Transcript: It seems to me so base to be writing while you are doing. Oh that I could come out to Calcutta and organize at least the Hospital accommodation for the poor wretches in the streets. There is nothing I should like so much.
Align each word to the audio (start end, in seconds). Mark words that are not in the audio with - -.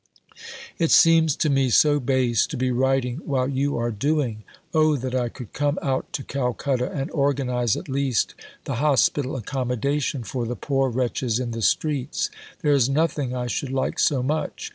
It 0.79 0.89
seems 0.89 1.35
to 1.35 1.47
me 1.47 1.69
so 1.69 1.99
base 1.99 2.47
to 2.47 2.57
be 2.57 2.71
writing 2.71 3.17
while 3.17 3.47
you 3.47 3.77
are 3.77 3.91
doing. 3.91 4.43
Oh 4.73 4.95
that 4.95 5.13
I 5.13 5.29
could 5.29 5.53
come 5.53 5.77
out 5.79 6.11
to 6.13 6.23
Calcutta 6.23 6.91
and 6.91 7.11
organize 7.11 7.75
at 7.77 7.87
least 7.87 8.33
the 8.63 8.77
Hospital 8.81 9.35
accommodation 9.35 10.23
for 10.23 10.47
the 10.47 10.55
poor 10.55 10.89
wretches 10.89 11.39
in 11.39 11.51
the 11.51 11.61
streets. 11.61 12.31
There 12.63 12.73
is 12.73 12.89
nothing 12.89 13.35
I 13.35 13.45
should 13.45 13.71
like 13.71 13.99
so 13.99 14.23
much. 14.23 14.69